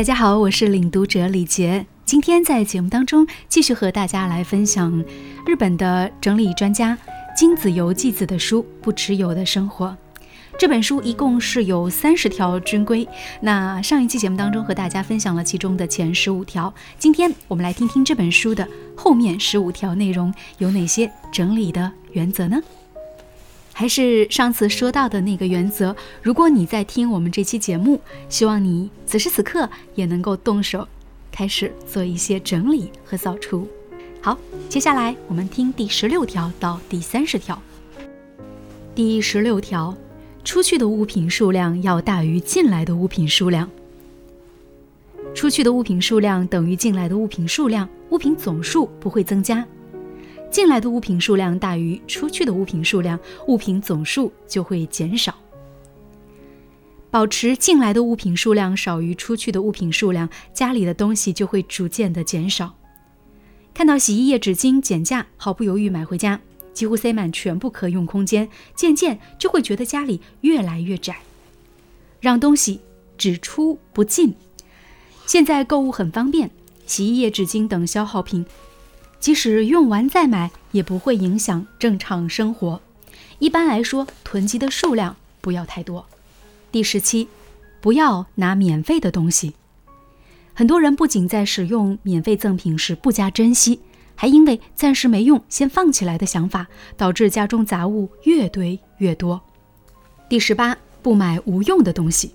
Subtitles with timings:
[0.00, 1.84] 大家好，我是领读者李杰。
[2.06, 5.04] 今天在节目当中继续和大家来分享
[5.46, 6.96] 日本的整理专家
[7.36, 9.88] 金子由纪子的书《不持有的生活》。
[10.58, 13.06] 这本书一共是有三十条军规。
[13.42, 22.58] 那上一期节目当中和大家分享了其中的前十五条，今天我们来听听这本书的后面十五条内容有哪些整理的原则呢？
[23.80, 27.98] 还是上次说到的那个原则，如果你在听我们这期节目，
[28.28, 30.86] 希望你此时此刻也能够动手，
[31.32, 33.66] 开始做一些整理和扫除。
[34.20, 37.58] 好，接下来我们听第十六条到第三十条。
[38.94, 39.96] 第十六条，
[40.44, 43.66] 出去的物品数量要大于进来的物品数量。
[45.34, 49.66] 出去的物品数量等于进来的物品数量，物品总数不会增加。
[50.50, 55.34] 进来的物品数量大于出去的物品数量，物品总数就会减少。
[57.10, 62.74] 保持进来的物品数量少于出去的物品数量，家里的东西就会逐渐的减少。
[63.72, 66.40] 看到洗衣液、纸巾减价，毫不犹豫买回家，
[66.72, 71.16] 几乎塞满全部可用空间，渐渐就会觉得家里越来越窄。
[72.20, 72.80] 让东西
[73.16, 74.34] 只出不进。
[75.26, 76.50] 现在购物很方便，
[76.86, 78.44] 洗衣液、纸巾等消耗品。
[79.20, 82.80] 即使用完再买，也不会影响正常生活。
[83.38, 86.06] 一般来说，囤积的数量不要太多。
[86.72, 87.28] 第十七，
[87.80, 89.54] 不要拿免费的东西。
[90.54, 93.80] 很多人不仅在使用免费赠品时不加珍惜，
[94.14, 99.40] 还因为暂时没用先放起来的想法，导致家中杂物越堆越多。
[100.28, 102.32] 第十八，不买无用的东西。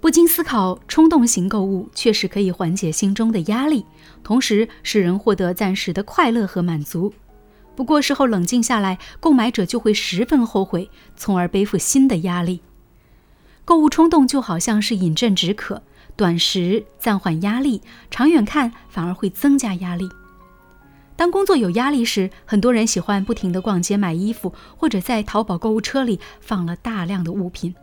[0.00, 3.84] 不经思考，冲动型购物确实可以缓解心中的压力，
[4.22, 7.12] 同时使人获得暂时的快乐和满足。
[7.74, 12.60] 不过事后冷静下来，购买者就会十分后悔，从而背负新的压力。
[13.64, 15.82] 购物冲动就好像是饮鸩止渴，
[16.16, 20.08] 短时暂缓压力，长远看反而会增加压力。
[21.16, 27.74] 当工作有压力时，很多人喜欢不停地逛街买衣服，或者在淘宝购物车里放了大量的物品。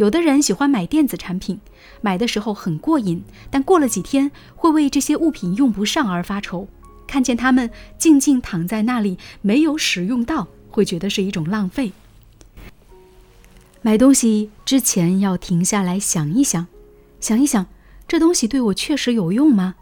[0.00, 1.60] 有的人喜欢买电子产品，
[2.00, 6.66] 买的时候很过瘾，但过了几天会为这些物品用不上而发愁。
[7.06, 7.68] 看见它们
[7.98, 11.92] 静静躺在那里，没有使用到，会觉得是一种浪费。
[13.82, 16.66] 买东西之前要停下来想一想，
[17.20, 17.66] 想一想，
[18.08, 19.74] 这东西对我确实有用吗？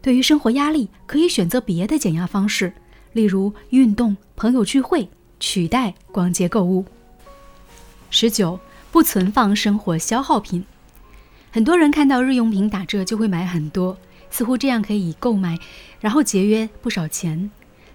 [0.00, 2.72] 对于生活压力，可以选择别的减压方式，
[3.14, 5.08] 例如运动、朋友聚会，
[5.40, 6.84] 取代逛街购物。
[8.10, 8.56] 十九。
[8.92, 10.64] 不存放生活消耗品，
[11.52, 13.96] 很多人看到日用品打折就会买很多，
[14.30, 15.56] 似乎这样可以购买，
[16.00, 17.52] 然后节约不少钱。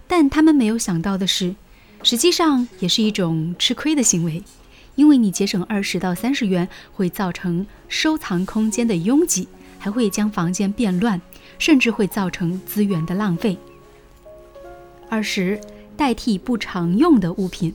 [0.08, 1.54] 但他们没有想到的是，
[2.02, 4.42] 实际上也是一种吃亏的行为，
[4.96, 11.20] 因为你节省二十到三十元，会造成收藏空间的拥挤，还会将房间变乱，
[11.60, 13.58] 甚至会造成资源的浪费。
[15.10, 15.60] 二十，
[15.98, 17.74] 代替不常用的物品。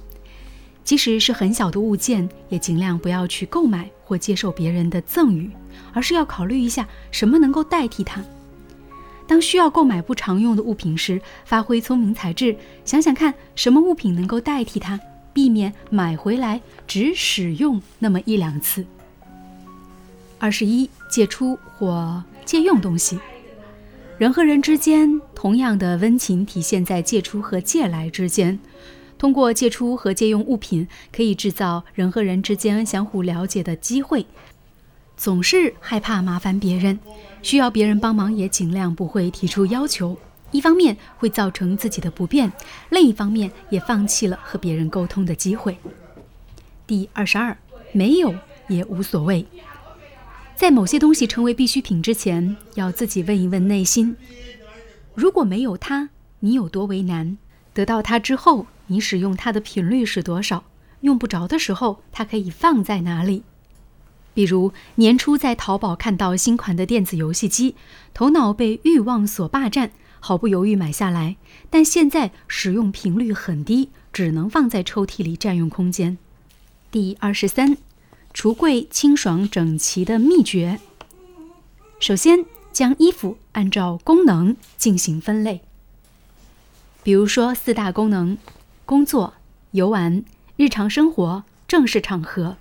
[0.84, 5.50] 即使是很小的物件，也尽量不要去购买或接受别人的赠与，
[5.92, 8.22] 而是要考虑一下什么能够代替它。
[9.26, 14.98] 当需要购买不常用的物品时，发挥聪明才智，想想看什么物品能够代替它，
[15.32, 18.84] 避免买回来只使用那么一两次。
[20.40, 23.20] 二十一，借出或借用东西。
[24.18, 28.58] 人和人之间，同样的温情体现在借出和借来之间。
[29.20, 34.24] 通过借出和借用物品，可以制造人和人之间相互了解的机会。
[35.14, 36.98] 总是害怕麻烦别人，
[37.42, 40.16] 需要别人帮忙也尽量不会提出要求。
[40.52, 42.50] 一方面会造成自己的不便，
[42.88, 45.76] 另一方面也放弃了和别人沟通的机会。
[46.86, 47.54] 第二十二，
[47.92, 48.34] 没有
[48.68, 49.46] 也无所谓。
[50.56, 54.16] 在某些东西成为必需品之前，要自己问一问内心：
[55.14, 56.08] 如果没有它，
[56.38, 57.36] 你有多为难？
[57.74, 58.66] 得到它之后。
[58.90, 60.64] 你使用它的频率是多少？
[61.02, 63.44] 用不着的时候，它可以放在哪里？
[64.34, 67.76] 比如年初在淘宝看到新款的电子游戏机，
[68.12, 71.36] 头脑被欲望所霸占，毫不犹豫买下来。
[71.70, 76.18] 但现在使用频率很低，只能放在抽屉里占用空间。
[76.90, 77.76] 第二十三，
[78.34, 80.80] 橱柜清爽整齐的秘诀。
[82.00, 85.60] 首先，将衣服按照功能进行分类。
[87.04, 88.36] 比如说四大功能。
[88.90, 89.34] 工作、
[89.70, 90.24] 游玩、
[90.56, 92.56] 日常生活、正式场合，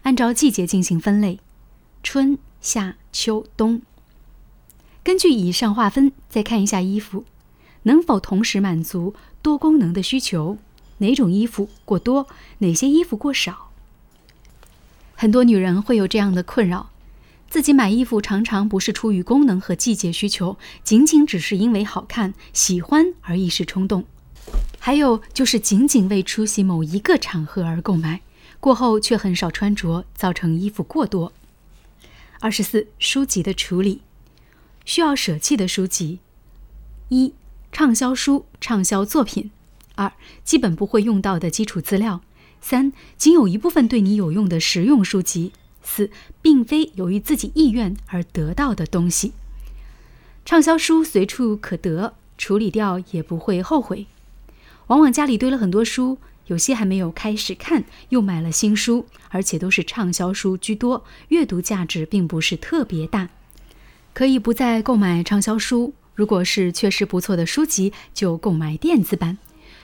[0.00, 1.40] 按照季节进行分类：
[2.02, 3.82] 春夏秋冬。
[5.02, 7.26] 根据以上划分，再看一下衣服
[7.82, 10.56] 能否同时满足多功能的需求，
[10.96, 12.26] 哪种衣服过多，
[12.60, 13.68] 哪些衣服过少。
[15.14, 16.88] 很多女人会有这样的困扰：
[17.50, 24.04] 自己买衣服常常不是出于功能和季节需求，仅仅只是因为好看、喜欢而一时冲动；
[24.78, 28.20] 还有就是仅仅为出席某一个场合而购买，
[28.58, 31.32] 过后却很少穿着，造成衣服过多。
[32.40, 34.02] 二十四、书籍的处理，
[34.84, 36.18] 需要舍弃的书籍：
[37.10, 37.32] 一、
[37.70, 39.50] 畅销书、畅销作品；
[39.94, 40.12] 二、
[40.42, 42.20] 基本不会用到的基础资料；
[42.60, 45.52] 三、仅有一部分对你有用的实用书籍。
[45.84, 46.10] 四，
[46.40, 49.32] 并非由于自己意愿而得到的东西。
[50.44, 54.06] 畅销书随处可得，处理掉也不会后悔。
[54.88, 63.28] 往往家里堆了很多书，有些还没有开始看，又买了新书，而且都是畅销书居多，阅读价值并不是特别大。
[64.12, 69.38] 可以不再购买畅销书，如果是确实不错的书籍，就购买电子版。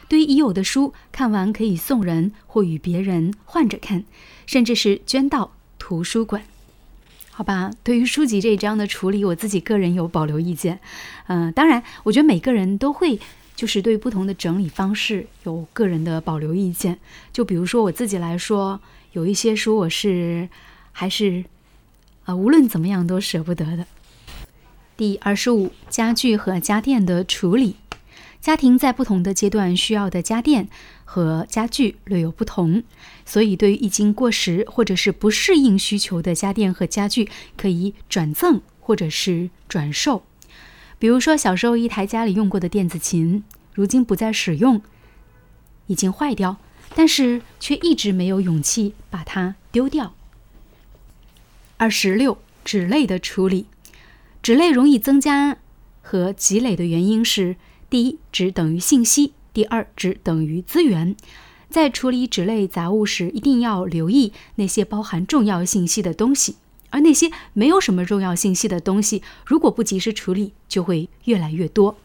[0.08, 4.04] 对于已有的书，看完可以送人或与别人换着看，
[4.46, 5.52] 甚至是捐到。
[5.80, 6.42] 图书馆，
[7.30, 7.70] 好吧。
[7.84, 10.80] 对于书籍这一章的处理，我自己个人有保留意见。
[11.28, 13.18] 嗯，当然，我觉得每个人都会
[13.58, 16.96] 就是对不同的整理方式有个人的保留意见。
[17.32, 20.48] 就比如说我自己来说，有一些书我是
[20.92, 21.44] 还是
[22.24, 23.84] 啊，无论怎么样都舍不得的。
[24.96, 27.74] 第二十五，家具和家电的处理。
[28.40, 30.68] 家庭在不同的阶段需要的家电
[31.04, 32.84] 和家具略有不同，
[33.26, 40.22] 所以对于已经过时或者是不适应需求的家电和家具，可以转赠或者是转售。
[40.98, 44.82] 比如说，小时候一台家里用过的电子琴，如今不再使用，
[45.86, 46.56] 已经坏掉，
[46.94, 50.14] 但是却一直没有勇气把它丢掉。
[51.76, 53.66] 二十六，纸类的处理，
[54.42, 55.58] 纸类容易增加
[56.02, 57.56] 和积累的原因是。
[57.90, 61.16] 第一，纸等于信息；第二，纸等于资源。
[61.70, 66.56] 在处理纸类杂物时，一定要留意那些包含重要信息的东西，
[66.90, 71.96] 而那些没有什么重要信息的东西，如果不及时处理，就会越来越多。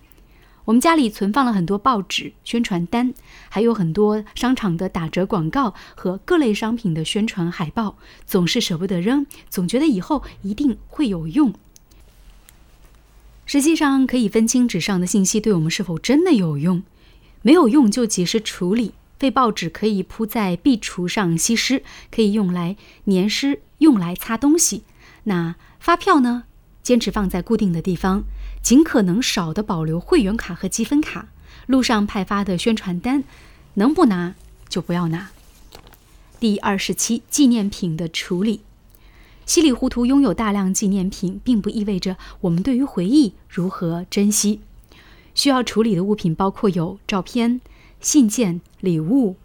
[0.65, 3.13] 我们家里存放了很多报纸、宣传单，
[3.49, 11.53] 还有很多商场的打折广告和各类商品的宣传海报，总是舍不得扔，总觉得以后一定会有用。
[13.45, 16.81] 实际上可以分清纸上的信息对我们是否真的有用，
[17.41, 18.93] 没有用就及时处理。
[19.19, 24.83] 废报纸可以铺在壁橱上吸湿，可以用来粘湿，用来擦东西。
[25.25, 26.45] 那发票呢？
[26.81, 28.23] 坚持放在固定的地方，
[28.61, 31.29] 尽可能少的保留会员卡和积分卡。
[31.67, 33.23] 路上派发的宣传单，
[33.75, 34.35] 能不拿
[34.67, 35.29] 就不要拿。
[36.41, 38.61] 第二十七，纪念品的处理。
[39.45, 44.59] 稀里糊涂拥有大量纪念品，并不意味着我们对于回忆如何珍惜。
[45.33, 47.61] 需要处理的物品包括有照片、
[48.01, 49.37] 信件、礼物、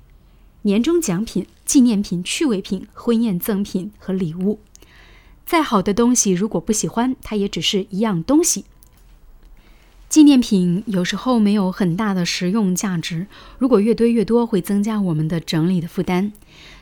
[0.68, 4.60] 年终奖品、纪念品、趣味品、婚宴赠品和礼物。
[5.46, 8.66] 再好的东西，如果不喜欢，它也只是一样东西。
[10.10, 13.26] 纪念品有时候没有很大的实用价值，
[13.56, 16.32] 如果越堆越多，会增加我们的整理的负担。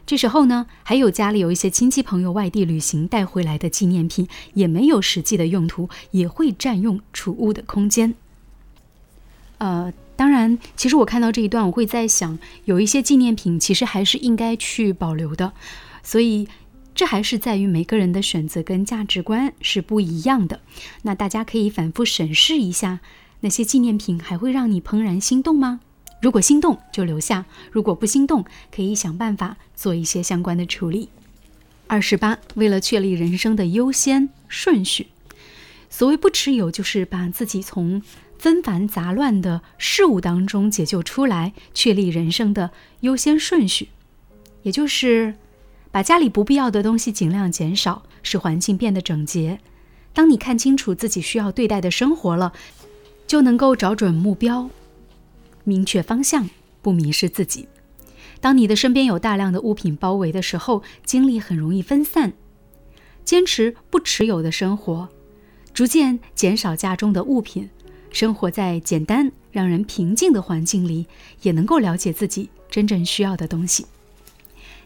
[0.04, 8.14] 这时候呢，还有家里有一些亲戚朋友外地旅行带回来的纪念品，也没有实际的用途，也会占用储物的空间。
[9.58, 9.92] 呃，
[10.26, 15.52] 当然，其实我看到这一段，我会在想，有一些纪念品其实还是应该去保留的。
[16.02, 16.48] 所以，
[16.96, 20.58] 这还是在于每个人的选择跟价值观是不一样的。
[21.02, 22.98] 那大家可以反复审视一下，
[23.38, 25.78] 那些纪念品还会让你怦然心动吗？
[26.20, 31.08] 如果心动就留下，如果不心动，可以想办法做一些相关的处理。
[31.86, 35.06] 二十八，为了确立人生的优先顺序，
[35.88, 38.02] 所谓不持有，就是把自己从
[38.38, 43.88] 纷繁杂乱的事物当中解救出来，确立人生的优先顺序，
[44.62, 45.34] 也就是
[45.90, 49.58] 把家里不必要的东西尽量减少，使环境变得整洁。
[50.12, 52.52] 当你看清楚自己需要对待的生活了，
[53.26, 54.70] 就能够找准目标。
[55.64, 56.48] 明确方向，
[56.80, 57.68] 不迷失自己。
[58.40, 62.34] 当你的身边有大量的物品包围的时候，精力很容易分散。
[63.24, 65.08] 坚持不持有的生活，
[65.74, 67.68] 逐渐减少家中的物品，
[68.10, 71.06] 生活在简单、让人平静的环境里，
[71.42, 73.86] 也能够了解自己真正需要的东西。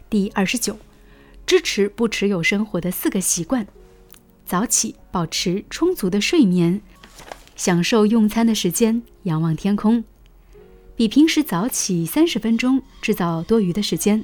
[0.09, 0.77] 第二十九，
[1.45, 3.65] 支持不持有生活的四个习惯：
[4.45, 6.81] 早起，保持充足的睡眠，
[7.55, 10.03] 享受用餐的时间，仰望天空。
[10.95, 14.23] 比平时早起三十分钟，制造多余的时间。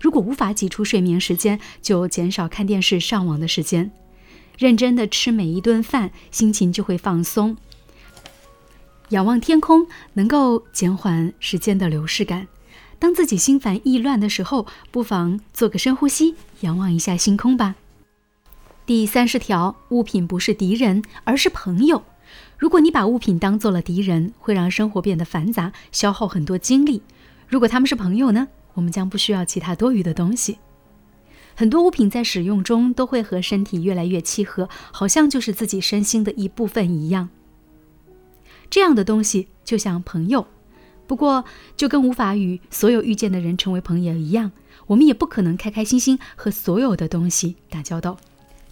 [0.00, 3.92] 如果无法挤出睡眠时间，就减少看电视、上网的时间。
[4.58, 7.56] 认真的吃每一顿饭，心情就会放松。
[9.12, 12.48] 仰望天空，能够减缓时间的流逝感。
[12.98, 17.74] 当自己心烦意乱的时候，不妨做个深呼吸，仰望一下星空吧。
[18.86, 22.02] 第三十条，物品不是敌人，而是朋友。
[22.56, 27.02] 如果你把物品当做了敌人，会让生活变得繁杂，消耗很多精力。
[27.46, 28.48] 如果他们是朋友呢？
[28.72, 30.56] 我们将不需要其他多余的东西。
[31.54, 37.28] 很多物品在使用中都会和身体越来越契合，好像就是自己身心的一部分一样。
[38.72, 40.46] 这样的东西就像朋友，
[41.06, 41.44] 不过
[41.76, 44.50] 就跟无法与所有遇见的人成为朋友一样，
[44.86, 48.16] 我们也不可能开开心心和所有的东西打交道。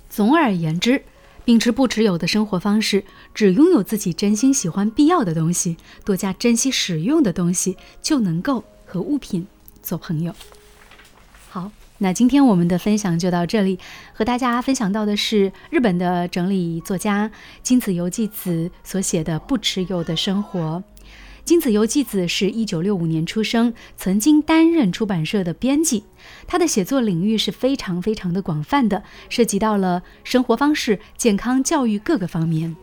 [0.09, 1.02] 总而言之，
[1.45, 3.04] 秉持不持有的生活方式，
[3.35, 9.47] 只拥有自己真心喜欢、必要的东西，多加珍惜使用的东西，就能够和物品
[9.83, 10.35] 做朋友。
[12.02, 13.78] 那今天我们的分享就到这里，
[14.14, 17.30] 和大家分享到的是日本的整理作家
[17.62, 20.83] 金子由纪子所写的《不持有的生活》。
[21.45, 26.04] 金子由纪子是一九六五年出生，曾经担任出版社的编辑。
[26.47, 32.75] 他的写作领域是非常非常的广泛的，涉及到了生活方式、健康、教育各个方面。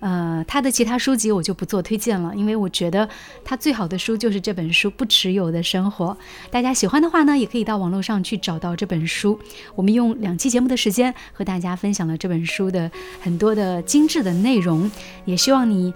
[0.00, 3.08] 呃，他的其他书籍我就不做推荐了，因为我觉得
[3.44, 6.06] 他最好的书就是这本书《不持有的生活》。
[6.50, 9.38] 大家喜欢的话呢，也可以到网络上去找到这本书。
[9.74, 12.90] 我们用两期节目的时间和大家分享了这本书的
[13.20, 14.90] 很多的精致的内容，
[15.26, 15.92] 也希望你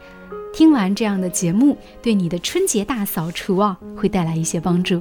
[0.53, 5.01] 听完这样的节目，对你的春节大扫除啊会带来一些帮助。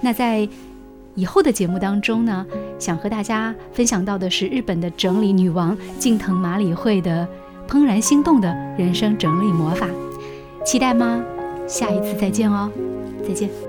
[0.00, 0.48] 那在
[1.16, 2.46] 以后的节目当中呢，
[2.78, 7.26] 想和大家分享到的是日本的整理女王近藤麻里惠的。
[7.68, 9.88] 怦然心动的人生整理魔法，
[10.64, 11.20] 期待吗？
[11.66, 12.70] 下一次再见哦，
[13.26, 13.65] 再见。